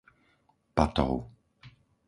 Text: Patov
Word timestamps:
Patov 0.75 1.13